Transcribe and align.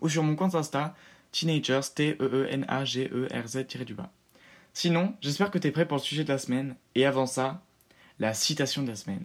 ou 0.00 0.08
sur 0.08 0.22
mon 0.22 0.36
compte 0.36 0.54
Insta 0.54 0.94
teenagers 1.32 1.92
t 1.94 2.10
e 2.10 2.16
e 2.20 2.46
n 2.48 2.64
a 2.68 2.84
g 2.84 3.10
e 3.12 3.28
r 3.32 3.48
z 3.48 3.64
du 3.84 3.94
bas. 3.94 4.12
Sinon, 4.72 5.14
j'espère 5.20 5.50
que 5.50 5.58
tu 5.58 5.66
es 5.68 5.72
prêt 5.72 5.86
pour 5.86 5.98
le 5.98 6.02
sujet 6.02 6.24
de 6.24 6.28
la 6.28 6.38
semaine 6.38 6.76
et 6.94 7.04
avant 7.06 7.26
ça, 7.26 7.62
la 8.18 8.34
citation 8.34 8.82
de 8.82 8.88
la 8.88 8.96
semaine. 8.96 9.22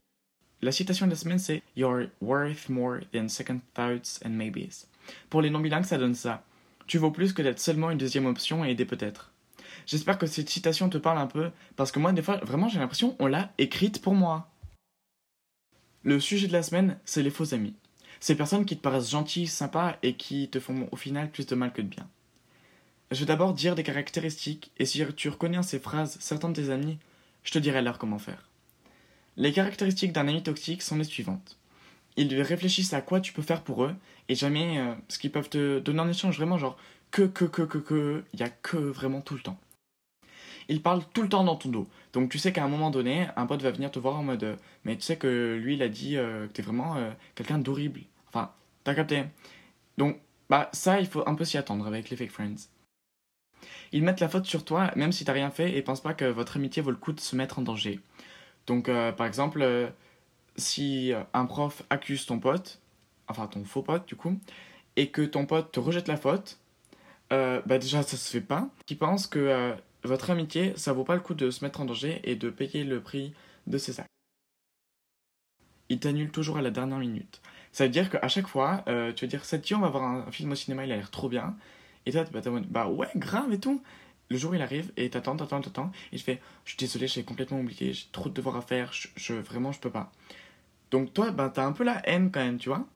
La 0.61 0.71
citation 0.71 1.05
de 1.05 1.11
la 1.11 1.17
semaine 1.17 1.39
c'est 1.39 1.61
You're 1.75 2.07
worth 2.21 2.69
more 2.69 2.99
than 3.13 3.27
second 3.29 3.59
thoughts 3.73 4.19
and 4.25 4.31
maybes. 4.31 4.85
Pour 5.29 5.41
les 5.41 5.49
non 5.49 5.59
bilingues, 5.59 5.85
ça 5.85 5.97
donne 5.97 6.15
ça. 6.15 6.43
Tu 6.87 6.97
vaux 6.97 7.11
plus 7.11 7.33
que 7.33 7.41
d'être 7.41 7.59
seulement 7.59 7.91
une 7.91 7.97
deuxième 7.97 8.25
option 8.25 8.65
et 8.65 8.71
aider 8.71 8.85
peut-être. 8.85 9.31
J'espère 9.85 10.17
que 10.17 10.27
cette 10.27 10.49
citation 10.49 10.89
te 10.89 10.97
parle 10.97 11.17
un 11.17 11.27
peu, 11.27 11.51
parce 11.75 11.91
que 11.91 11.99
moi, 11.99 12.11
des 12.13 12.21
fois, 12.21 12.37
vraiment, 12.37 12.69
j'ai 12.69 12.79
l'impression 12.79 13.15
on 13.19 13.27
l'a 13.27 13.51
écrite 13.57 14.01
pour 14.01 14.13
moi. 14.13 14.49
Le 16.03 16.19
sujet 16.19 16.47
de 16.47 16.53
la 16.53 16.63
semaine, 16.63 16.97
c'est 17.05 17.23
les 17.23 17.29
faux 17.29 17.53
amis. 17.53 17.75
Ces 18.19 18.35
personnes 18.35 18.65
qui 18.65 18.77
te 18.77 18.81
paraissent 18.81 19.11
gentilles, 19.11 19.47
sympas 19.47 19.97
et 20.03 20.15
qui 20.15 20.49
te 20.49 20.59
font 20.59 20.87
au 20.91 20.95
final 20.95 21.29
plus 21.31 21.45
de 21.45 21.55
mal 21.55 21.71
que 21.71 21.81
de 21.81 21.87
bien. 21.87 22.07
Je 23.11 23.19
vais 23.19 23.25
d'abord 23.25 23.53
dire 23.53 23.75
des 23.75 23.83
caractéristiques, 23.83 24.71
et 24.77 24.85
si 24.85 25.03
tu 25.15 25.29
reconnais 25.29 25.61
ces 25.63 25.79
phrases 25.79 26.17
certains 26.19 26.49
de 26.49 26.61
tes 26.61 26.69
amis, 26.69 26.99
je 27.43 27.51
te 27.51 27.59
dirai 27.59 27.79
alors 27.79 27.97
comment 27.97 28.19
faire. 28.19 28.49
Les 29.35 29.51
caractéristiques 29.51 30.11
d'un 30.11 30.27
ami 30.27 30.43
toxique 30.43 30.81
sont 30.81 30.97
les 30.97 31.03
suivantes. 31.03 31.57
Ils 32.17 32.41
réfléchissent 32.41 32.93
à 32.93 33.01
quoi 33.01 33.21
tu 33.21 33.33
peux 33.33 33.41
faire 33.41 33.63
pour 33.63 33.83
eux, 33.83 33.95
et 34.27 34.35
jamais 34.35 34.79
euh, 34.79 34.93
ce 35.07 35.17
qu'ils 35.17 35.31
peuvent 35.31 35.49
te 35.49 35.79
donner 35.79 36.01
en 36.01 36.09
échange, 36.09 36.37
vraiment 36.37 36.57
genre 36.57 36.77
que, 37.11 37.23
que, 37.23 37.45
que, 37.45 37.63
que, 37.63 37.77
que, 37.77 38.23
il 38.33 38.39
y 38.39 38.43
a 38.43 38.49
que 38.49 38.77
vraiment 38.77 39.21
tout 39.21 39.35
le 39.35 39.41
temps 39.41 39.59
il 40.69 40.81
parle 40.81 41.03
tout 41.13 41.23
le 41.23 41.29
temps 41.29 41.43
dans 41.43 41.55
ton 41.55 41.69
dos. 41.69 41.87
Donc 42.13 42.29
tu 42.29 42.39
sais 42.39 42.53
qu'à 42.53 42.63
un 42.63 42.67
moment 42.69 42.91
donné, 42.91 43.27
un 43.35 43.45
pote 43.45 43.61
va 43.61 43.71
venir 43.71 43.91
te 43.91 43.99
voir 43.99 44.15
en 44.15 44.23
mode 44.23 44.43
euh, 44.43 44.55
Mais 44.85 44.95
tu 44.95 45.01
sais 45.01 45.17
que 45.17 45.59
lui, 45.61 45.73
il 45.73 45.81
a 45.83 45.89
dit 45.89 46.15
euh, 46.15 46.47
que 46.47 46.53
t'es 46.53 46.61
vraiment 46.61 46.95
euh, 46.95 47.11
quelqu'un 47.35 47.57
d'horrible. 47.57 48.01
Enfin, 48.27 48.51
t'as 48.83 48.93
capté. 48.93 49.25
Donc, 49.97 50.19
bah 50.49 50.69
ça, 50.71 50.99
il 50.99 51.07
faut 51.07 51.27
un 51.27 51.35
peu 51.35 51.43
s'y 51.43 51.57
attendre 51.57 51.85
avec 51.87 52.09
les 52.09 52.15
fake 52.15 52.31
friends. 52.31 52.69
Ils 53.91 54.03
mettent 54.03 54.19
la 54.19 54.29
faute 54.29 54.45
sur 54.45 54.63
toi, 54.63 54.91
même 54.95 55.11
si 55.11 55.25
t'as 55.25 55.33
rien 55.33 55.49
fait, 55.49 55.75
et 55.75 55.81
pensent 55.81 56.01
pas 56.01 56.13
que 56.13 56.25
votre 56.25 56.57
amitié 56.57 56.81
vaut 56.81 56.91
le 56.91 56.97
coup 56.97 57.11
de 57.11 57.19
se 57.19 57.35
mettre 57.35 57.59
en 57.59 57.63
danger. 57.63 57.99
Donc, 58.67 58.85
par 58.85 59.25
exemple, 59.25 59.91
si 60.55 61.11
un 61.33 61.45
prof 61.45 61.83
accuse 61.89 62.25
ton 62.27 62.39
pote, 62.39 62.79
enfin 63.27 63.47
ton 63.47 63.65
faux 63.65 63.81
pote 63.81 64.07
du 64.07 64.15
coup, 64.15 64.39
et 64.95 65.09
que 65.09 65.23
ton 65.23 65.47
pote 65.47 65.71
te 65.71 65.79
rejette 65.79 66.07
la 66.07 66.17
faute, 66.17 66.59
bah 67.29 67.77
déjà 67.79 68.03
ça 68.03 68.17
se 68.17 68.29
fait 68.29 68.41
pas. 68.41 68.69
Qui 68.85 68.95
pense 68.95 69.27
que 69.27 69.75
votre 70.03 70.29
amitié, 70.29 70.73
ça 70.77 70.93
vaut 70.93 71.03
pas 71.03 71.15
le 71.15 71.21
coup 71.21 71.33
de 71.33 71.51
se 71.51 71.63
mettre 71.63 71.81
en 71.81 71.85
danger 71.85 72.21
et 72.23 72.35
de 72.35 72.49
payer 72.49 72.83
le 72.83 73.01
prix 73.01 73.33
de 73.67 73.77
ses 73.77 73.99
actes. 73.99 74.09
Il 75.89 75.99
t'annule 75.99 76.31
toujours 76.31 76.57
à 76.57 76.61
la 76.61 76.71
dernière 76.71 76.99
minute. 76.99 77.41
Ça 77.71 77.85
veut 77.85 77.89
dire 77.89 78.09
qu'à 78.09 78.27
chaque 78.27 78.47
fois, 78.47 78.83
euh, 78.87 79.11
tu 79.13 79.25
vas 79.25 79.29
dire, 79.29 79.45
cette 79.45 79.71
on 79.73 79.79
va 79.79 79.89
voir 79.89 80.03
un, 80.03 80.31
film 80.31 80.51
au 80.51 80.55
cinéma, 80.55 80.85
il 80.85 80.91
a 80.91 80.95
l'air 80.95 81.11
trop 81.11 81.29
bien. 81.29 81.55
Et 82.05 82.11
toi, 82.11 82.23
bah, 82.31 82.41
bah 82.69 82.87
ouais, 82.87 83.09
grave 83.15 83.51
et 83.53 83.59
tout. 83.59 83.81
Le 84.29 84.37
jour, 84.37 84.55
il 84.55 84.61
arrive 84.61 84.91
et 84.97 85.09
t'attends, 85.09 85.35
t'attends, 85.35 85.61
t'attends. 85.61 85.91
Et 86.11 86.17
je 86.17 86.23
fais, 86.23 86.41
je 86.65 86.71
suis 86.71 86.77
désolé, 86.77 87.07
j'ai 87.07 87.23
complètement 87.23 87.59
oublié, 87.59 87.93
j'ai 87.93 88.07
trop 88.11 88.29
de 88.29 88.33
devoirs 88.33 88.57
à 88.57 88.61
faire, 88.61 88.91
je, 88.93 89.33
vraiment, 89.33 89.71
je 89.71 89.79
peux 89.79 89.89
pas. 89.91 90.11
Donc 90.91 91.13
toi, 91.13 91.31
bah, 91.31 91.51
t'as 91.53 91.65
un 91.65 91.71
peu 91.71 91.83
la 91.83 92.07
haine 92.07 92.31
quand 92.31 92.43
même, 92.43 92.59
tu 92.59 92.69
vois. 92.69 92.87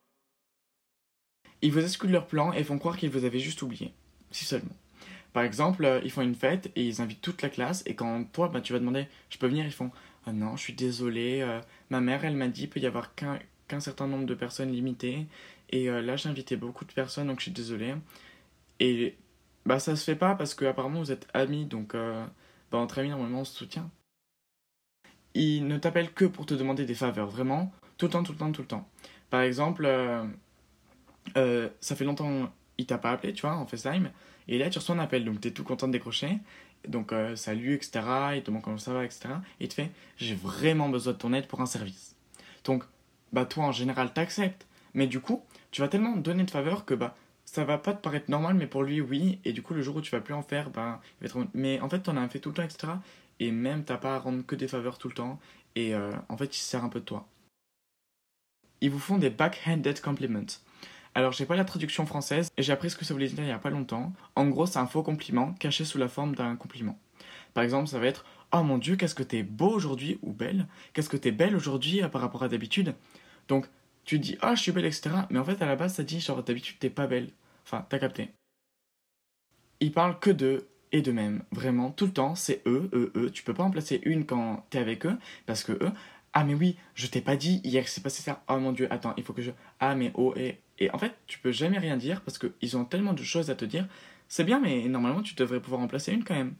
Ils 1.61 1.71
vous 1.71 1.79
excluent 1.83 2.11
leur 2.11 2.27
plan 2.27 2.53
et 2.53 2.63
font 2.63 2.77
croire 2.77 2.97
qu'ils 2.97 3.09
vous 3.09 3.25
avaient 3.25 3.39
juste 3.39 3.61
oublié. 3.61 3.93
Si 4.33 4.45
seulement. 4.45 4.75
Par 5.31 5.43
exemple, 5.43 5.85
euh, 5.85 6.01
ils 6.03 6.11
font 6.11 6.21
une 6.21 6.35
fête 6.35 6.71
et 6.75 6.83
ils 6.83 7.01
invitent 7.01 7.21
toute 7.21 7.41
la 7.41 7.49
classe. 7.49 7.83
Et 7.85 7.95
quand 7.95 8.23
toi, 8.31 8.49
bah, 8.49 8.61
tu 8.61 8.73
vas 8.73 8.79
demander, 8.79 9.07
je 9.29 9.37
peux 9.37 9.47
venir, 9.47 9.65
ils 9.65 9.71
font, 9.71 9.91
ah 10.25 10.33
non, 10.33 10.55
je 10.57 10.61
suis 10.61 10.73
désolé, 10.73 11.41
euh, 11.41 11.61
ma 11.89 12.01
mère, 12.01 12.25
elle 12.25 12.35
m'a 12.35 12.47
dit, 12.47 12.61
qu'il 12.61 12.69
peut 12.69 12.79
y 12.79 12.85
avoir 12.85 13.15
qu'un 13.15 13.79
certain 13.79 14.07
nombre 14.07 14.25
de 14.25 14.33
personnes 14.35 14.71
limitées. 14.71 15.27
Et 15.69 15.89
euh, 15.89 16.01
là, 16.01 16.15
j'ai 16.15 16.29
invité 16.29 16.55
beaucoup 16.55 16.85
de 16.85 16.91
personnes, 16.91 17.27
donc 17.27 17.39
je 17.39 17.43
suis 17.43 17.51
désolé. 17.51 17.95
Et 18.79 19.15
bah, 19.65 19.79
ça 19.79 19.95
se 19.95 20.03
fait 20.03 20.15
pas 20.15 20.35
parce 20.35 20.55
que 20.55 20.65
apparemment 20.65 20.99
vous 20.99 21.11
êtes 21.11 21.27
amis, 21.33 21.65
donc 21.65 21.95
bah, 21.95 22.77
entre 22.77 22.99
amis, 22.99 23.09
normalement, 23.09 23.41
on 23.41 23.45
se 23.45 23.55
soutient. 23.55 23.89
Ils 25.35 25.67
ne 25.67 25.77
t'appellent 25.77 26.13
que 26.13 26.25
pour 26.25 26.45
te 26.45 26.53
demander 26.53 26.85
des 26.85 26.95
faveurs, 26.95 27.27
vraiment, 27.27 27.71
tout 27.97 28.07
le 28.07 28.11
temps, 28.11 28.23
tout 28.23 28.33
le 28.33 28.37
temps, 28.37 28.51
tout 28.51 28.61
le 28.61 28.67
temps. 28.67 28.89
Par 29.29 29.41
exemple, 29.41 29.87
ça 31.35 31.95
fait 31.95 32.05
longtemps, 32.05 32.51
il 32.77 32.85
t'a 32.85 32.97
pas 32.97 33.11
appelé, 33.11 33.33
tu 33.33 33.41
vois, 33.41 33.55
en 33.55 33.65
FaceTime. 33.65 34.11
Et 34.47 34.57
là, 34.57 34.69
tu 34.69 34.79
reçois 34.79 34.95
un 34.95 34.99
appel, 34.99 35.25
donc 35.25 35.41
tu 35.41 35.47
es 35.47 35.51
tout 35.51 35.63
content 35.63 35.87
de 35.87 35.93
décrocher. 35.93 36.39
Donc, 36.87 37.13
euh, 37.13 37.35
salut, 37.35 37.75
etc. 37.75 38.01
Il 38.35 38.41
te 38.41 38.47
demande 38.47 38.63
comment 38.63 38.77
ça 38.77 38.93
va, 38.93 39.05
etc. 39.05 39.29
Et 39.59 39.65
il 39.65 39.67
te 39.69 39.73
fait, 39.75 39.91
j'ai 40.17 40.35
vraiment 40.35 40.89
besoin 40.89 41.13
de 41.13 41.17
ton 41.17 41.33
aide 41.33 41.47
pour 41.47 41.61
un 41.61 41.65
service. 41.65 42.15
Donc, 42.65 42.83
bah, 43.31 43.45
toi, 43.45 43.65
en 43.65 43.71
général, 43.71 44.13
t'acceptes. 44.13 44.67
Mais 44.93 45.07
du 45.07 45.19
coup, 45.19 45.43
tu 45.71 45.81
vas 45.81 45.87
tellement 45.87 46.15
donner 46.17 46.43
de 46.43 46.51
faveur 46.51 46.85
que, 46.85 46.93
bah, 46.93 47.15
ça 47.45 47.63
va 47.65 47.77
pas 47.77 47.93
te 47.93 48.01
paraître 48.01 48.29
normal, 48.29 48.55
mais 48.55 48.67
pour 48.67 48.83
lui, 48.83 49.01
oui. 49.01 49.39
Et 49.45 49.53
du 49.53 49.61
coup, 49.61 49.73
le 49.73 49.81
jour 49.81 49.95
où 49.97 50.01
tu 50.01 50.11
vas 50.11 50.21
plus 50.21 50.33
en 50.33 50.43
faire, 50.43 50.69
bah, 50.69 51.01
il 51.21 51.27
va 51.27 51.41
être... 51.41 51.47
Mais 51.53 51.79
en 51.81 51.89
fait, 51.89 51.99
t'en 51.99 52.17
as 52.17 52.27
fait 52.27 52.39
tout 52.39 52.49
le 52.49 52.55
temps, 52.55 52.63
etc. 52.63 52.93
Et 53.39 53.51
même, 53.51 53.83
t'as 53.83 53.97
pas 53.97 54.15
à 54.15 54.19
rendre 54.19 54.45
que 54.45 54.55
des 54.55 54.67
faveurs 54.67 54.97
tout 54.97 55.07
le 55.07 55.13
temps. 55.13 55.39
Et 55.75 55.95
euh, 55.95 56.11
en 56.29 56.37
fait, 56.37 56.55
il 56.55 56.59
se 56.59 56.69
sert 56.69 56.83
un 56.83 56.89
peu 56.89 56.99
de 56.99 57.05
toi. 57.05 57.27
Ils 58.81 58.91
vous 58.91 58.99
font 58.99 59.17
des 59.17 59.29
backhanded 59.29 60.01
compliments. 60.01 60.59
Alors, 61.15 61.31
j'ai 61.31 61.45
pas 61.45 61.55
la 61.55 61.65
traduction 61.65 62.05
française 62.05 62.49
et 62.57 62.63
j'ai 62.63 62.73
appris 62.73 62.89
ce 62.89 62.97
que 62.97 63.05
ça 63.05 63.13
voulait 63.13 63.27
dire 63.27 63.43
il 63.43 63.47
y 63.47 63.51
a 63.51 63.59
pas 63.59 63.69
longtemps. 63.69 64.13
En 64.35 64.47
gros, 64.47 64.65
c'est 64.65 64.79
un 64.79 64.87
faux 64.87 65.03
compliment 65.03 65.53
caché 65.53 65.85
sous 65.85 65.97
la 65.97 66.07
forme 66.07 66.35
d'un 66.35 66.55
compliment. 66.55 66.97
Par 67.53 67.63
exemple, 67.63 67.87
ça 67.87 67.99
va 67.99 68.07
être 68.07 68.25
Oh 68.51 68.63
mon 68.63 68.77
dieu, 68.77 68.95
qu'est-ce 68.95 69.15
que 69.15 69.23
t'es 69.23 69.43
beau 69.43 69.69
aujourd'hui 69.69 70.19
ou 70.21 70.31
belle 70.31 70.67
Qu'est-ce 70.93 71.09
que 71.09 71.17
t'es 71.17 71.31
belle 71.31 71.55
aujourd'hui 71.55 72.03
euh, 72.03 72.07
par 72.07 72.21
rapport 72.21 72.43
à 72.43 72.47
d'habitude? 72.47 72.95
Donc, 73.47 73.67
tu 74.05 74.19
dis 74.19 74.37
Ah, 74.41 74.55
je 74.55 74.61
suis 74.61 74.71
belle, 74.71 74.85
etc. 74.85 75.11
Mais 75.29 75.39
en 75.39 75.43
fait, 75.43 75.61
à 75.61 75.65
la 75.65 75.75
base, 75.75 75.95
ça 75.95 76.03
dit 76.03 76.19
genre 76.19 76.43
d'habitude, 76.43 76.77
t'es 76.79 76.89
pas 76.89 77.07
belle. 77.07 77.29
Enfin, 77.65 77.85
t'as 77.89 77.99
capté. 77.99 78.29
Ils 79.79 79.91
parlent 79.91 80.19
que 80.19 80.29
de 80.31 80.67
et 80.91 81.01
de 81.01 81.11
même. 81.11 81.43
Vraiment, 81.51 81.91
tout 81.91 82.05
le 82.05 82.13
temps, 82.13 82.35
c'est 82.35 82.61
eux, 82.65 82.89
eux, 82.93 83.11
eux. 83.15 83.31
Tu 83.31 83.43
peux 83.43 83.53
pas 83.53 83.63
en 83.63 83.71
placer 83.71 84.01
une 84.05 84.25
quand 84.25 84.65
t'es 84.69 84.79
avec 84.79 85.05
eux 85.05 85.17
parce 85.45 85.63
que 85.63 85.73
eux. 85.73 85.91
Ah, 86.33 86.43
mais 86.43 86.55
oui, 86.55 86.77
je 86.95 87.07
t'ai 87.07 87.21
pas 87.21 87.35
dit 87.35 87.61
hier 87.63 87.87
c'est 87.87 88.01
passé 88.01 88.21
ça. 88.23 88.43
Oh 88.49 88.57
mon 88.57 88.71
dieu, 88.71 88.91
attends, 88.91 89.13
il 89.17 89.23
faut 89.23 89.33
que 89.33 89.41
je. 89.41 89.51
Ah, 89.79 89.95
mais 89.95 90.11
oh, 90.15 90.33
et 90.35 90.59
et 90.79 90.89
en 90.91 90.97
fait, 90.97 91.13
tu 91.27 91.39
peux 91.39 91.51
jamais 91.51 91.77
rien 91.77 91.97
dire 91.97 92.21
parce 92.21 92.39
qu'ils 92.39 92.77
ont 92.77 92.85
tellement 92.85 93.13
de 93.13 93.23
choses 93.23 93.49
à 93.51 93.55
te 93.55 93.65
dire. 93.65 93.87
C'est 94.27 94.43
bien, 94.43 94.59
mais 94.59 94.87
normalement, 94.87 95.21
tu 95.21 95.35
devrais 95.35 95.61
pouvoir 95.61 95.81
en 95.81 95.87
placer 95.87 96.11
une 96.11 96.23
quand 96.23 96.33
même. 96.33 96.55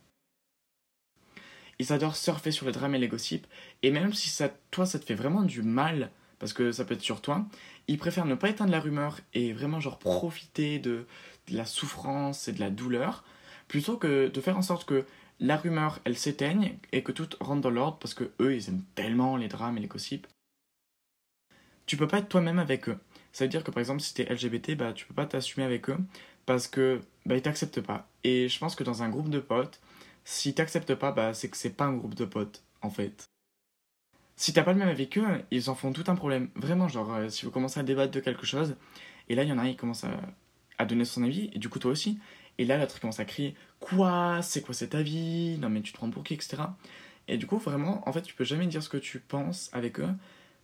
Ils 1.79 1.91
adorent 1.91 2.15
surfer 2.15 2.51
sur 2.51 2.65
le 2.65 2.71
drame 2.71 2.95
et 2.95 2.99
les 2.99 3.07
gossips. 3.07 3.47
Et 3.81 3.91
même 3.91 4.13
si 4.13 4.29
ça, 4.29 4.49
toi, 4.71 4.85
ça 4.85 4.99
te 4.99 5.05
fait 5.05 5.15
vraiment 5.15 5.41
du 5.41 5.63
mal, 5.63 6.11
parce 6.39 6.53
que 6.53 6.71
ça 6.71 6.85
peut 6.85 6.93
être 6.93 7.01
sur 7.01 7.21
toi, 7.21 7.45
ils 7.87 7.97
préfèrent 7.97 8.25
ne 8.25 8.35
pas 8.35 8.49
éteindre 8.49 8.71
la 8.71 8.79
rumeur 8.79 9.19
et 9.33 9.53
vraiment, 9.53 9.79
genre, 9.79 9.97
profiter 9.97 10.77
de 10.79 11.07
la 11.49 11.65
souffrance 11.65 12.47
et 12.47 12.53
de 12.53 12.59
la 12.59 12.69
douleur, 12.69 13.23
plutôt 13.67 13.97
que 13.97 14.27
de 14.27 14.41
faire 14.41 14.57
en 14.57 14.61
sorte 14.61 14.85
que 14.85 15.05
la 15.39 15.57
rumeur, 15.57 15.99
elle 16.05 16.17
s'éteigne 16.17 16.77
et 16.91 17.03
que 17.03 17.11
tout 17.11 17.27
rentre 17.39 17.61
dans 17.61 17.69
l'ordre 17.69 17.97
parce 17.99 18.13
que 18.13 18.31
eux, 18.39 18.55
ils 18.55 18.69
aiment 18.69 18.83
tellement 18.95 19.37
les 19.37 19.47
drames 19.47 19.77
et 19.77 19.81
les 19.81 19.87
gossips. 19.87 20.27
Tu 21.85 21.97
peux 21.97 22.07
pas 22.07 22.19
être 22.19 22.29
toi-même 22.29 22.59
avec 22.59 22.87
eux. 22.87 22.97
Ça 23.33 23.45
veut 23.45 23.49
dire 23.49 23.63
que 23.63 23.71
par 23.71 23.79
exemple, 23.79 24.01
si 24.01 24.13
t'es 24.13 24.25
LGBT, 24.25 24.75
bah, 24.75 24.93
tu 24.93 25.05
peux 25.05 25.13
pas 25.13 25.25
t'assumer 25.25 25.65
avec 25.65 25.89
eux 25.89 25.97
parce 26.45 26.67
que 26.67 27.01
bah, 27.25 27.35
ils 27.35 27.41
t'acceptent 27.41 27.81
pas. 27.81 28.07
Et 28.23 28.47
je 28.47 28.59
pense 28.59 28.75
que 28.75 28.83
dans 28.83 29.03
un 29.03 29.09
groupe 29.09 29.29
de 29.29 29.39
potes, 29.39 29.81
si 30.23 30.53
t'acceptent 30.53 30.95
pas, 30.95 31.11
bah, 31.11 31.33
c'est 31.33 31.49
que 31.49 31.57
c'est 31.57 31.75
pas 31.75 31.85
un 31.85 31.93
groupe 31.93 32.15
de 32.15 32.25
potes, 32.25 32.63
en 32.81 32.89
fait. 32.89 33.25
Si 34.35 34.53
t'as 34.53 34.63
pas 34.63 34.73
le 34.73 34.79
même 34.79 34.89
avec 34.89 35.17
eux, 35.17 35.25
ils 35.51 35.69
en 35.69 35.75
font 35.75 35.91
tout 35.93 36.05
un 36.07 36.15
problème. 36.15 36.49
Vraiment, 36.55 36.87
genre, 36.87 37.13
euh, 37.13 37.29
si 37.29 37.45
vous 37.45 37.51
commencez 37.51 37.79
à 37.79 37.83
débattre 37.83 38.11
de 38.11 38.19
quelque 38.19 38.45
chose, 38.45 38.75
et 39.29 39.35
là, 39.35 39.43
il 39.43 39.49
y 39.49 39.51
en 39.53 39.57
a 39.57 39.63
un, 39.63 39.69
qui 39.69 39.75
commence 39.75 40.05
à 40.77 40.85
donner 40.85 41.05
son 41.05 41.23
avis, 41.23 41.49
et 41.53 41.59
du 41.59 41.69
coup, 41.69 41.79
toi 41.79 41.91
aussi. 41.91 42.19
Et 42.57 42.65
là, 42.65 42.77
l'autre 42.77 42.99
commence 42.99 43.19
à 43.19 43.25
crier 43.25 43.55
Quoi? 43.79 44.41
C'est 44.41 44.61
quoi 44.61 44.73
cet 44.73 44.95
avis? 44.95 45.57
Non, 45.59 45.69
mais 45.69 45.81
tu 45.81 45.91
te 45.91 45.97
prends 45.97 46.09
pour 46.09 46.23
qui 46.23 46.33
etc. 46.33 46.63
Et 47.27 47.37
du 47.37 47.47
coup, 47.47 47.57
vraiment, 47.57 48.07
en 48.07 48.13
fait, 48.13 48.21
tu 48.21 48.33
peux 48.35 48.43
jamais 48.43 48.67
dire 48.67 48.83
ce 48.83 48.89
que 48.89 48.97
tu 48.97 49.19
penses 49.19 49.69
avec 49.73 49.99
eux, 49.99 50.09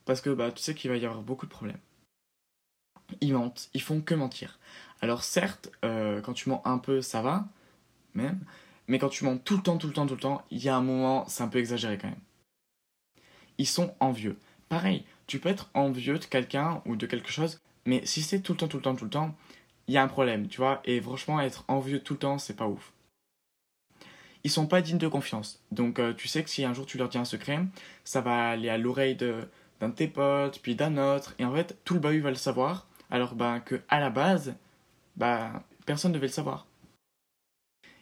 parce 0.06 0.22
que 0.22 0.30
bah, 0.30 0.52
tu 0.52 0.62
sais 0.62 0.76
qu'il 0.76 0.92
va 0.92 0.98
y 0.98 1.06
avoir 1.06 1.22
beaucoup 1.22 1.46
de 1.46 1.52
problèmes 1.52 1.80
ils 3.22 3.34
mentent, 3.34 3.70
ils 3.74 3.82
font 3.82 4.02
que 4.02 4.16
mentir. 4.16 4.60
Alors 5.02 5.24
certes, 5.24 5.72
euh, 5.86 6.22
quand 6.22 6.34
tu 6.34 6.50
mens 6.50 6.62
un 6.66 6.78
peu, 6.78 7.02
ça 7.02 7.22
va, 7.22 7.48
même, 8.14 8.40
mais 8.88 9.00
quand 9.00 9.10
tu 9.10 9.24
mens 9.26 9.38
tout 9.38 9.58
le 9.58 9.64
temps, 9.64 9.78
tout 9.78 9.88
le 9.88 9.94
temps, 9.94 10.08
tout 10.08 10.16
le 10.16 10.20
temps, 10.20 10.44
il 10.52 10.64
y 10.64 10.70
a 10.70 10.76
un 10.76 10.82
moment, 10.82 11.26
c'est 11.28 11.44
un 11.44 11.48
peu 11.48 11.60
exagéré 11.60 11.98
quand 11.98 12.10
même. 12.10 12.20
Ils 13.58 13.68
sont 13.68 13.94
envieux. 14.00 14.38
Pareil, 14.70 15.06
tu 15.28 15.40
peux 15.40 15.50
être 15.50 15.70
envieux 15.74 16.20
de 16.20 16.26
quelqu'un 16.26 16.82
ou 16.86 16.96
de 16.96 17.06
quelque 17.06 17.32
chose, 17.32 17.60
mais 17.86 18.06
si 18.06 18.22
c'est 18.22 18.42
tout 18.42 18.54
le 18.54 18.58
temps, 18.58 18.68
tout 18.68 18.78
le 18.78 18.84
temps, 18.84 18.96
tout 18.96 19.06
le 19.06 19.12
temps, 19.12 19.36
il 19.90 19.94
y 19.94 19.98
a 19.98 20.04
un 20.04 20.08
problème, 20.08 20.48
tu 20.48 20.58
vois. 20.58 20.82
Et 20.86 21.02
franchement, 21.02 21.42
être 21.42 21.66
envieux 21.68 22.00
tout 22.00 22.14
le 22.14 22.20
temps, 22.20 22.38
c'est 22.38 22.56
pas 22.56 22.68
ouf. 22.68 22.94
Ils 24.44 24.52
sont 24.52 24.68
pas 24.68 24.84
dignes 24.84 25.00
de 25.00 25.08
confiance. 25.08 25.64
Donc, 25.72 25.98
euh, 25.98 26.14
tu 26.14 26.28
sais 26.28 26.44
que 26.44 26.50
si 26.52 26.64
un 26.64 26.74
jour 26.76 26.86
tu 26.86 27.00
leur 27.00 27.10
dis 27.10 27.18
un 27.18 27.26
secret, 27.26 27.60
ça 28.04 28.22
va 28.22 28.52
aller 28.52 28.70
à 28.70 28.78
l'oreille 28.78 29.16
d'un 29.16 29.90
de 29.90 29.96
tes 29.96 30.08
potes, 30.08 30.60
puis 30.62 30.76
d'un 30.76 30.96
autre. 30.98 31.34
Et 31.40 31.46
en 31.46 31.52
fait, 31.56 31.76
tout 31.86 31.96
le 31.96 32.00
bahut 32.00 32.22
va 32.22 32.30
le 32.30 32.36
savoir. 32.36 32.88
Alors 33.10 33.34
bah, 33.34 33.60
que 33.62 33.82
à 33.90 34.00
la 34.00 34.12
base, 34.12 34.56
bah, 35.16 35.64
personne 35.88 36.12
ne 36.12 36.18
devait 36.18 36.28
le 36.28 36.34
savoir. 36.34 36.68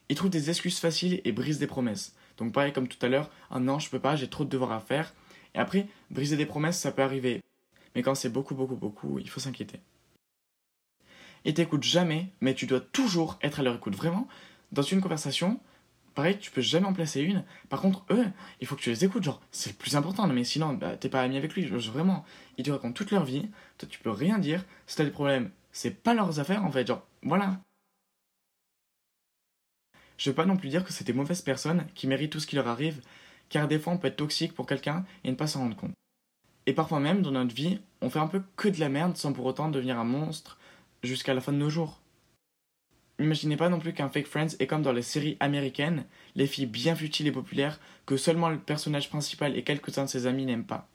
Ils 0.09 0.17
trouvent 0.17 0.29
des 0.29 0.49
excuses 0.49 0.79
faciles 0.79 1.21
et 1.23 1.31
brisent 1.31 1.59
des 1.59 1.67
promesses. 1.67 2.15
Donc 2.35 2.51
pareil 2.51 2.73
comme 2.73 2.89
tout 2.89 3.03
à 3.05 3.07
l'heure, 3.07 3.31
un 3.49 3.61
non, 3.61 3.79
je 3.79 3.89
peux 3.89 3.99
pas, 3.99 4.17
j'ai 4.17 4.29
trop 4.29 4.43
de 4.43 4.49
devoirs 4.49 4.73
à 4.73 4.81
faire. 4.81 5.13
Et 5.55 5.59
après, 5.59 5.87
briser 6.11 6.35
des 6.35 6.45
promesses, 6.45 6.79
ça 6.79 6.91
peut 6.91 7.01
arriver. 7.01 7.41
Mais 7.95 8.01
quand 8.01 8.13
c'est 8.13 8.29
beaucoup, 8.29 8.55
beaucoup, 8.55 8.75
beaucoup, 8.75 9.19
il 9.19 9.29
faut 9.29 9.39
s'inquiéter. 9.39 9.79
Ils 11.47 11.53
t'écoutent 11.53 11.83
jamais, 11.83 12.27
mais 12.41 12.53
tu 12.53 12.67
dois 12.67 12.81
toujours 12.81 13.39
être 13.41 13.61
à 13.61 13.63
leur 13.63 13.77
écoute. 13.77 13.95
Vraiment, 13.95 14.27
dans 14.73 14.81
une 14.81 14.99
conversation, 14.99 15.61
pareil, 16.13 16.37
tu 16.37 16.51
peux 16.51 16.61
jamais 16.61 16.85
en 16.85 16.93
placer 16.93 17.21
une. 17.21 17.45
Par 17.69 17.79
contre, 17.79 18.05
eux, 18.11 18.25
il 18.59 18.67
faut 18.67 18.75
que 18.75 18.81
tu 18.81 18.89
les 18.89 19.05
écoutes. 19.05 19.23
Genre, 19.23 19.41
c'est 19.49 19.69
le 19.69 19.77
plus 19.77 19.95
important. 19.95 20.27
Mais 20.27 20.43
sinon, 20.43 20.73
bah, 20.73 20.97
t'es 20.97 21.07
pas 21.07 21.21
ami 21.21 21.37
avec 21.37 21.53
lui. 21.53 21.65
vraiment, 21.65 22.25
ils 22.57 22.65
te 22.65 22.71
racontent 22.71 22.91
toute 22.91 23.11
leur 23.11 23.23
vie. 23.23 23.49
Toi, 23.77 23.87
tu 23.89 23.97
peux 23.99 24.11
rien 24.11 24.39
dire. 24.39 24.65
Si 24.87 24.97
t'as 24.97 25.05
des 25.05 25.09
problèmes, 25.09 25.49
c'est 25.71 26.03
pas 26.03 26.13
leurs 26.13 26.37
affaires 26.41 26.65
en 26.65 26.71
fait. 26.71 26.85
Genre, 26.85 27.07
voilà. 27.23 27.61
Je 30.17 30.29
veux 30.29 30.35
pas 30.35 30.45
non 30.45 30.57
plus 30.57 30.67
dire 30.67 30.83
que 30.83 30.91
c'est 30.91 31.05
des 31.05 31.13
mauvaises 31.13 31.41
personnes 31.41 31.85
qui 31.95 32.07
méritent 32.07 32.33
tout 32.33 32.41
ce 32.41 32.47
qui 32.47 32.57
leur 32.57 32.67
arrive, 32.67 33.01
car 33.47 33.69
des 33.69 33.79
fois 33.79 33.93
on 33.93 33.97
peut 33.97 34.07
être 34.09 34.17
toxique 34.17 34.53
pour 34.53 34.65
quelqu'un 34.65 35.05
et 35.23 35.31
ne 35.31 35.35
pas 35.35 35.47
s'en 35.47 35.59
rendre 35.59 35.77
compte. 35.77 35.93
Et 36.65 36.73
parfois 36.73 36.99
même, 36.99 37.21
dans 37.21 37.31
notre 37.31 37.55
vie, 37.55 37.79
on 38.01 38.09
fait 38.09 38.19
un 38.19 38.27
peu 38.27 38.41
que 38.57 38.67
de 38.67 38.81
la 38.81 38.89
merde 38.89 39.15
sans 39.15 39.31
pour 39.31 39.45
autant 39.45 39.69
devenir 39.69 39.97
un 39.97 40.03
monstre 40.03 40.57
jusqu'à 41.07 41.33
la 41.33 41.41
fin 41.41 41.51
de 41.51 41.57
nos 41.57 41.69
jours. 41.69 42.01
N'imaginez 43.19 43.57
pas 43.57 43.69
non 43.69 43.79
plus 43.79 43.93
qu'un 43.93 44.09
fake 44.09 44.27
Friends 44.27 44.55
est 44.59 44.67
comme 44.67 44.83
dans 44.83 44.91
les 44.91 45.01
séries 45.01 45.37
américaines, 45.39 46.05
les 46.35 46.45
filles 46.45 46.67
bien 46.67 46.95
futiles 46.95 47.27
et 47.27 47.31
populaires 47.31 47.79
que 48.05 48.17
seulement 48.17 48.49
le 48.49 48.59
personnage 48.59 49.09
principal 49.09 49.57
et 49.57 49.63
quelques-uns 49.63 50.05
de 50.05 50.09
ses 50.09 50.27
amis 50.27 50.45
n'aiment 50.45 50.65
pas. 50.65 50.87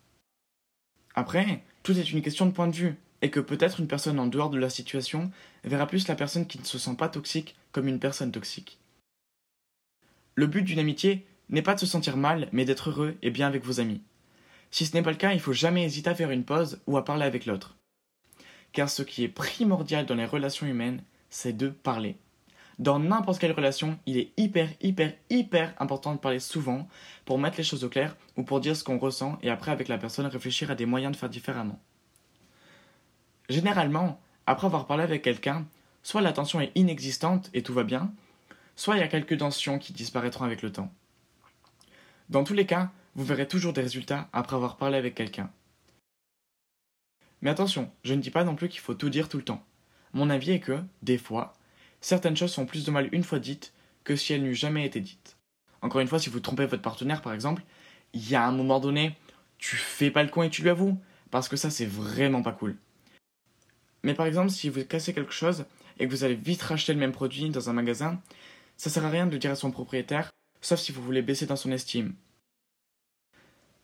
Après, 1.15 1.65
tout 1.83 1.99
est 1.99 2.13
une 2.13 2.23
question 2.23 2.47
de 2.47 2.53
point 2.53 2.69
de 2.69 2.77
vue, 2.77 2.95
et 3.23 3.31
que 3.31 3.41
peut-être 3.41 3.81
une 3.81 3.87
personne 3.87 4.19
en 4.19 4.27
dehors 4.27 4.51
de 4.51 4.59
la 4.59 4.69
situation 4.69 5.31
verra 5.65 5.87
plus 5.87 6.09
la 6.09 6.17
personne 6.17 6.47
qui 6.47 6.59
ne 6.59 6.65
se 6.65 6.79
sent 6.79 6.97
pas 6.97 7.09
toxique 7.09 7.57
comme 7.71 7.89
une 7.89 8.01
personne 8.01 8.33
toxique. 8.33 8.79
Le 10.35 10.47
but 10.47 10.63
d'une 10.63 10.81
amitié 10.81 11.27
n'est 11.49 11.63
pas 11.63 11.75
de 11.75 11.81
se 11.81 11.87
sentir 11.87 12.17
mal, 12.17 12.49
mais 12.53 12.65
d'être 12.65 12.91
heureux 12.91 13.17
et 13.23 13.31
bien 13.31 13.47
avec 13.47 13.65
vos 13.65 13.81
amis. 13.81 14.03
Si 14.71 14.87
ce 14.87 14.95
n'est 14.95 15.03
pas 15.03 15.11
le 15.11 15.17
cas, 15.17 15.33
il 15.33 15.41
faut 15.41 15.53
jamais 15.53 15.85
hésiter 15.85 16.11
à 16.11 16.15
faire 16.15 16.31
une 16.31 16.45
pause 16.45 16.81
ou 16.87 16.97
à 16.97 17.05
parler 17.05 17.25
avec 17.25 17.47
l'autre. 17.47 17.77
Car 18.73 18.89
ce 18.89 19.03
qui 19.03 19.25
est 19.25 19.29
primordial 19.29 20.07
dans 20.07 20.15
les 20.15 20.25
relations 20.25 20.67
humaines, 20.67 21.03
c'est 21.31 21.57
de 21.57 21.69
parler. 21.69 22.17
Dans 22.79 22.99
n'importe 22.99 23.39
quelle 23.39 23.53
relation, 23.53 23.99
il 24.07 24.17
est 24.17 24.33
hyper, 24.37 24.69
hyper, 24.81 25.13
hyper 25.31 25.75
important 25.79 26.15
de 26.15 26.19
parler 26.19 26.41
souvent 26.41 26.89
pour 27.25 27.39
mettre 27.39 27.59
les 27.59 27.65
choses 27.65 27.85
au 27.85 27.89
clair 27.89 28.17
ou 28.37 28.43
pour 28.43 28.61
dire 28.61 28.75
ce 28.75 28.83
qu'on 28.83 28.99
ressent 28.99 29.39
et 29.43 29.51
après 29.51 29.71
avec 29.71 29.89
la 29.89 29.99
personne 29.99 30.27
réfléchir 30.27 30.71
à 30.71 30.75
des 30.75 30.87
moyens 30.87 31.13
de 31.13 31.17
faire 31.17 31.29
différemment. 31.29 31.79
Généralement, 33.49 34.21
après 34.47 34.67
avoir 34.67 34.87
parlé 34.87 35.03
avec 35.03 35.23
quelqu'un, 35.23 35.67
soit 36.03 36.23
la 36.23 36.33
tension 36.33 36.61
est 36.61 36.73
inexistante 36.75 37.51
et 37.55 37.63
tout 37.63 37.75
va 37.75 37.85
bien, 37.85 38.13
soit 38.75 38.97
il 38.97 39.01
y 39.01 39.05
a 39.05 39.09
quelques 39.09 39.39
tensions 39.39 39.79
qui 39.79 39.93
disparaîtront 39.93 40.45
avec 40.45 40.63
le 40.63 40.73
temps. 40.73 40.91
Dans 42.31 42.45
tous 42.45 42.55
les 42.55 42.67
cas, 42.67 42.91
vous 43.15 43.25
verrez 43.25 43.47
toujours 43.47 43.75
des 43.75 43.83
résultats 43.83 44.29
après 44.33 44.57
avoir 44.57 44.77
parlé 44.77 44.97
avec 44.97 45.15
quelqu'un. 45.15 45.51
Mais 47.43 47.51
attention, 47.51 47.91
je 48.05 48.15
ne 48.15 48.21
dis 48.21 48.31
pas 48.31 48.45
non 48.45 48.55
plus 48.55 48.69
qu'il 48.69 48.81
faut 48.81 48.95
tout 48.95 49.11
dire 49.11 49.29
tout 49.29 49.37
le 49.37 49.45
temps. 49.45 49.65
Mon 50.15 50.31
avis 50.31 50.53
est 50.53 50.61
que, 50.61 50.81
des 51.03 51.19
fois, 51.19 51.55
certaines 52.01 52.37
choses 52.37 52.53
sont 52.53 52.67
plus 52.67 52.85
de 52.85 52.91
mal 52.91 53.09
une 53.13 53.25
fois 53.25 53.41
dites 53.41 53.75
que 54.05 54.17
si 54.17 54.33
elles 54.33 54.43
n'eût 54.43 54.55
jamais 54.55 54.87
été 54.87 55.01
dites. 55.01 55.37
Encore 55.83 56.01
une 56.01 56.09
fois, 56.09 56.21
si 56.21 56.31
vous 56.31 56.41
trompez 56.41 56.67
votre 56.67 56.83
partenaire 56.83 57.21
par 57.21 57.33
exemple, 57.33 57.63
il 58.15 58.29
y 58.29 58.37
a 58.37 58.47
un 58.47 58.53
moment 58.53 58.79
donné, 58.79 59.17
tu 59.59 59.77
fais 59.77 60.11
pas 60.11 60.23
le 60.23 60.29
coin 60.29 60.45
et 60.45 60.51
tu 60.51 60.63
lui 60.63 60.71
avoues, 60.71 60.99
parce 61.31 61.49
que 61.49 61.57
ça 61.57 61.71
c'est 61.71 61.87
vraiment 61.87 62.43
pas 62.43 62.53
cool. 62.53 62.77
Mais 64.05 64.15
par 64.15 64.27
exemple, 64.27 64.51
si 64.51 64.69
vous 64.69 64.85
cassez 64.85 65.13
quelque 65.13 65.33
chose 65.33 65.65
et 65.99 66.07
que 66.07 66.11
vous 66.11 66.25
allez 66.25 66.35
vite 66.35 66.63
racheter 66.63 66.93
le 66.93 67.01
même 67.01 67.13
produit 67.13 67.51
dans 67.51 67.71
un 67.71 67.73
magasin, 67.73 68.21
ça 68.77 68.91
sert 68.91 69.05
à 69.05 69.11
rien 69.11 69.27
de 69.27 69.33
le 69.33 69.39
dire 69.39 69.51
à 69.51 69.57
son 69.57 69.71
propriétaire, 69.71 70.31
sauf 70.61 70.79
si 70.79 70.93
vous 70.93 71.03
voulez 71.03 71.23
baisser 71.23 71.47
dans 71.47 71.57
son 71.57 71.73
estime. 71.73 72.15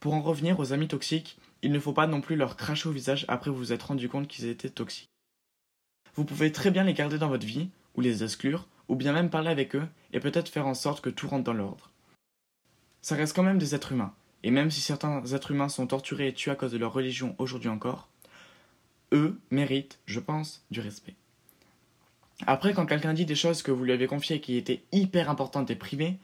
Pour 0.00 0.14
en 0.14 0.20
revenir 0.20 0.60
aux 0.60 0.72
amis 0.72 0.88
toxiques, 0.88 1.38
il 1.62 1.72
ne 1.72 1.80
faut 1.80 1.92
pas 1.92 2.06
non 2.06 2.20
plus 2.20 2.36
leur 2.36 2.56
cracher 2.56 2.88
au 2.88 2.92
visage 2.92 3.24
après 3.28 3.50
vous 3.50 3.56
vous 3.56 3.72
êtes 3.72 3.82
rendu 3.82 4.08
compte 4.08 4.28
qu'ils 4.28 4.46
étaient 4.46 4.70
toxiques. 4.70 5.10
Vous 6.14 6.24
pouvez 6.24 6.52
très 6.52 6.70
bien 6.70 6.84
les 6.84 6.94
garder 6.94 7.18
dans 7.18 7.28
votre 7.28 7.46
vie, 7.46 7.68
ou 7.94 8.00
les 8.00 8.24
exclure, 8.24 8.66
ou 8.88 8.96
bien 8.96 9.12
même 9.12 9.30
parler 9.30 9.50
avec 9.50 9.76
eux, 9.76 9.86
et 10.12 10.20
peut-être 10.20 10.48
faire 10.48 10.66
en 10.66 10.74
sorte 10.74 11.00
que 11.00 11.10
tout 11.10 11.28
rentre 11.28 11.44
dans 11.44 11.52
l'ordre. 11.52 11.90
Ça 13.02 13.14
reste 13.14 13.34
quand 13.34 13.42
même 13.42 13.58
des 13.58 13.74
êtres 13.74 13.92
humains, 13.92 14.14
et 14.42 14.50
même 14.50 14.70
si 14.70 14.80
certains 14.80 15.24
êtres 15.26 15.50
humains 15.50 15.68
sont 15.68 15.86
torturés 15.86 16.28
et 16.28 16.34
tués 16.34 16.50
à 16.50 16.56
cause 16.56 16.72
de 16.72 16.78
leur 16.78 16.92
religion 16.92 17.34
aujourd'hui 17.38 17.68
encore, 17.68 18.08
eux 19.12 19.38
méritent, 19.50 19.98
je 20.06 20.20
pense, 20.20 20.64
du 20.70 20.80
respect. 20.80 21.14
Après, 22.46 22.72
quand 22.72 22.86
quelqu'un 22.86 23.14
dit 23.14 23.26
des 23.26 23.34
choses 23.34 23.62
que 23.62 23.72
vous 23.72 23.84
lui 23.84 23.92
avez 23.92 24.06
confiées 24.06 24.40
qui 24.40 24.56
étaient 24.56 24.82
hyper 24.92 25.28
importantes 25.28 25.70
et 25.70 25.76
privées, 25.76 26.18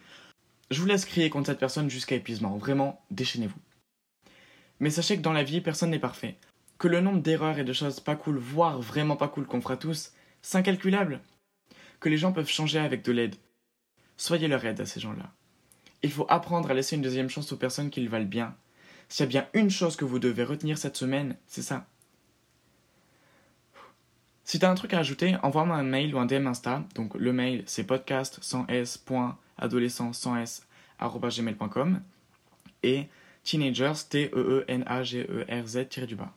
je 0.70 0.80
vous 0.80 0.86
laisse 0.86 1.04
crier 1.04 1.30
contre 1.30 1.46
cette 1.46 1.58
personne 1.58 1.90
jusqu'à 1.90 2.16
épuisement. 2.16 2.56
Vraiment, 2.56 3.02
déchaînez-vous. 3.10 3.58
Mais 4.80 4.90
sachez 4.90 5.16
que 5.16 5.22
dans 5.22 5.32
la 5.32 5.44
vie, 5.44 5.60
personne 5.60 5.90
n'est 5.90 5.98
parfait. 5.98 6.36
Que 6.78 6.88
le 6.88 7.00
nombre 7.00 7.22
d'erreurs 7.22 7.58
et 7.58 7.64
de 7.64 7.72
choses 7.72 8.00
pas 8.00 8.16
cool, 8.16 8.38
voire 8.38 8.80
vraiment 8.80 9.16
pas 9.16 9.28
cool 9.28 9.46
qu'on 9.46 9.60
fera 9.60 9.76
tous, 9.76 10.12
c'est 10.42 10.58
incalculable. 10.58 11.20
Que 12.00 12.08
les 12.08 12.18
gens 12.18 12.32
peuvent 12.32 12.48
changer 12.48 12.78
avec 12.78 13.04
de 13.04 13.12
l'aide. 13.12 13.36
Soyez 14.16 14.48
leur 14.48 14.64
aide 14.64 14.80
à 14.80 14.86
ces 14.86 15.00
gens-là. 15.00 15.32
Il 16.02 16.12
faut 16.12 16.26
apprendre 16.28 16.70
à 16.70 16.74
laisser 16.74 16.96
une 16.96 17.02
deuxième 17.02 17.30
chance 17.30 17.52
aux 17.52 17.56
personnes 17.56 17.90
qui 17.90 18.00
le 18.02 18.10
valent 18.10 18.26
bien. 18.26 18.54
S'il 19.08 19.24
y 19.24 19.26
a 19.26 19.28
bien 19.28 19.48
une 19.54 19.70
chose 19.70 19.96
que 19.96 20.04
vous 20.04 20.18
devez 20.18 20.44
retenir 20.44 20.76
cette 20.78 20.96
semaine, 20.96 21.36
c'est 21.46 21.62
ça. 21.62 21.86
Si 24.44 24.58
t'as 24.58 24.70
un 24.70 24.74
truc 24.74 24.92
à 24.92 24.98
ajouter, 24.98 25.36
envoie-moi 25.42 25.76
un 25.76 25.82
mail 25.82 26.14
ou 26.14 26.18
un 26.18 26.26
DM 26.26 26.46
Insta. 26.46 26.84
Donc 26.94 27.14
le 27.14 27.32
mail 27.32 27.62
c'est 27.66 27.84
podcast 27.84 28.38
sans 28.42 28.66
s.adolescent 28.66 30.12
sans 30.12 30.36
s 30.36 30.66
gmail.com 31.00 32.02
et 32.82 33.08
teenagers 33.44 34.08
t 34.08 34.24
e 34.24 34.30
e 34.34 34.64
n 34.66 34.82
a 34.86 35.02
g 35.02 35.20
e 35.20 35.46
r 35.48 35.66
z 35.66 35.86
du 36.06 36.16
bas. 36.16 36.34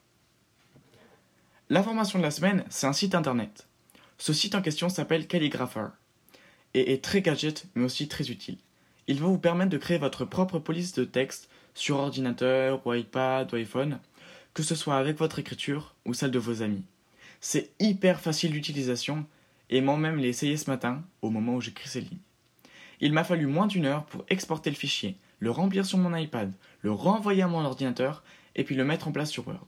L'information 1.70 2.20
de 2.20 2.24
la 2.24 2.32
semaine, 2.32 2.64
c'est 2.70 2.88
un 2.88 2.94
site 2.94 3.16
internet. 3.16 3.68
Ce 4.18 4.34
site 4.34 4.56
en 4.56 4.62
question 4.62 4.90
s'appelle 4.90 5.28
Calligrapher 5.28 5.88
et 6.74 6.94
est 6.94 7.04
très 7.04 7.22
gadget 7.22 7.66
mais 7.76 7.86
aussi 7.86 8.08
très 8.08 8.30
utile. 8.30 8.58
Il 9.08 9.20
va 9.20 9.28
vous 9.28 9.38
permettre 9.38 9.72
de 9.72 9.78
créer 9.78 9.98
votre 9.98 10.26
propre 10.26 10.60
police 10.60 10.94
de 10.94 11.06
texte 11.06 11.50
sur 11.74 11.98
ordinateur 11.98 12.86
ou 12.86 12.94
iPad 12.94 13.52
ou 13.54 13.56
iPhone, 13.56 14.00
que 14.54 14.64
ce 14.64 14.76
soit 14.76 14.98
avec 14.98 15.18
votre 15.18 15.40
écriture 15.40 15.96
ou 16.06 16.14
celle 16.14 16.32
de 16.32 16.40
vos 16.40 16.62
amis. 16.62 16.84
C'est 17.40 17.72
hyper 17.80 18.20
facile 18.20 18.52
d'utilisation 18.52 19.26
et 19.70 19.82
moi-même 19.82 20.18
l'ai 20.18 20.30
essayé 20.30 20.58
ce 20.58 20.70
matin 20.70 21.04
au 21.22 21.30
moment 21.30 21.56
où 21.56 21.62
j'écris 21.62 21.88
ces 21.88 22.02
lignes. 22.02 22.20
Il 23.00 23.14
m'a 23.14 23.24
fallu 23.24 23.46
moins 23.46 23.68
d'une 23.68 23.86
heure 23.86 24.06
pour 24.06 24.26
exporter 24.30 24.70
le 24.70 24.76
fichier, 24.76 25.18
le 25.40 25.52
remplir 25.52 25.86
sur 25.86 25.98
mon 25.98 26.16
iPad, 26.16 26.54
le 26.82 26.92
renvoyer 26.92 27.44
à 27.44 27.48
mon 27.48 27.64
ordinateur 27.64 28.24
et 28.56 28.64
puis 28.64 28.76
le 28.76 28.86
mettre 28.86 29.08
en 29.08 29.12
place 29.12 29.32
sur 29.32 29.48
Word. 29.48 29.68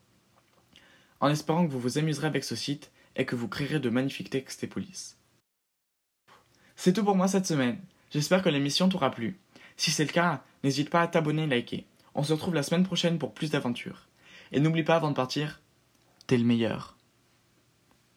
en 1.22 1.28
espérant 1.28 1.64
que 1.64 1.70
vous 1.70 1.80
vous 1.80 1.99
amuserez 1.99 2.26
avec 2.26 2.44
ce 2.44 2.56
site 2.56 2.90
et 3.16 3.25
que 3.25 3.37
vous 3.37 3.49
créerez 3.49 3.78
de 3.78 3.88
magnifiques 3.88 4.28
textes 4.28 4.64
et 4.64 4.66
polices. 4.66 5.16
C'est 6.76 6.92
tout 6.92 7.04
pour 7.04 7.14
moi 7.14 7.28
cette 7.28 7.46
semaine. 7.46 7.78
J'espère 8.11 8.42
que 8.42 8.49
l'émission 8.49 8.88
t'aura 8.88 9.12
plu. 9.12 9.38
Si 9.76 9.92
c'est 9.92 10.04
le 10.04 10.11
cas, 10.11 10.42
n'hésite 10.64 10.90
pas 10.90 11.00
à 11.00 11.06
t'abonner 11.06 11.44
et 11.44 11.46
liker. 11.46 11.87
On 12.16 12.25
se 12.25 12.32
retrouve 12.32 12.54
la 12.54 12.64
semaine 12.64 12.82
prochaine 12.82 13.18
pour 13.18 13.32
plus 13.32 13.52
d'aventures. 13.52 14.08
Et 14.50 14.58
n'oublie 14.58 14.82
pas 14.82 14.96
avant 14.96 15.11
de 15.11 15.16
partir, 15.16 15.61
t'es 16.26 16.37
le 16.37 16.44
meilleur. 16.44 16.91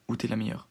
Ou 0.08 0.16
t'es 0.16 0.28
la 0.28 0.36
meilleure. 0.36 0.68